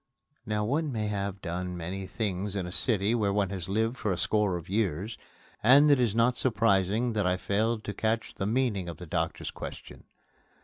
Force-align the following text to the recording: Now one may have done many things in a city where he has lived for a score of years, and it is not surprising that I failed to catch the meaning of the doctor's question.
Now 0.47 0.65
one 0.65 0.91
may 0.91 1.09
have 1.09 1.43
done 1.43 1.77
many 1.77 2.07
things 2.07 2.55
in 2.55 2.65
a 2.65 2.71
city 2.71 3.13
where 3.13 3.31
he 3.31 3.53
has 3.53 3.69
lived 3.69 3.97
for 3.97 4.11
a 4.11 4.17
score 4.17 4.57
of 4.57 4.67
years, 4.67 5.15
and 5.61 5.91
it 5.91 5.99
is 5.99 6.15
not 6.15 6.35
surprising 6.37 7.13
that 7.13 7.27
I 7.27 7.37
failed 7.37 7.83
to 7.83 7.93
catch 7.93 8.33
the 8.33 8.47
meaning 8.47 8.89
of 8.89 8.97
the 8.97 9.05
doctor's 9.05 9.51
question. 9.51 10.05